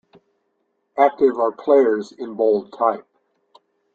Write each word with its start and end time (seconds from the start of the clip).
Active 0.97 1.37
are 1.37 1.51
players 1.51 2.11
in 2.11 2.33
bold 2.33 2.73
type. 2.73 3.05